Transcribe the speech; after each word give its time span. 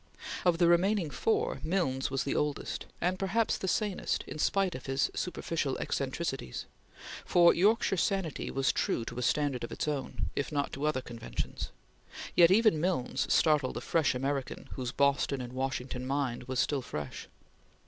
Of 0.45 0.57
the 0.57 0.67
remaining 0.67 1.11
four, 1.11 1.61
Milnes 1.63 2.09
was 2.09 2.23
the 2.23 2.35
oldest, 2.35 2.87
and 3.01 3.19
perhaps 3.19 3.55
the 3.55 3.67
sanest 3.67 4.23
in 4.25 4.39
spite 4.39 4.73
of 4.73 4.87
his 4.87 5.11
superficial 5.13 5.77
eccentricities, 5.77 6.65
for 7.23 7.53
Yorkshire 7.53 7.97
sanity 7.97 8.49
was 8.49 8.71
true 8.71 9.05
to 9.05 9.19
a 9.19 9.21
standard 9.21 9.63
of 9.63 9.71
its 9.71 9.87
own, 9.87 10.31
if 10.35 10.51
not 10.51 10.73
to 10.73 10.85
other 10.87 11.01
conventions; 11.01 11.69
yet 12.35 12.49
even 12.49 12.81
Milnes 12.81 13.31
startled 13.31 13.77
a 13.77 13.83
young 13.93 14.05
American 14.15 14.69
whose 14.71 14.91
Boston 14.91 15.39
and 15.39 15.53
Washington 15.53 16.07
mind 16.07 16.45
was 16.45 16.59
still 16.59 16.81
fresh. 16.81 17.27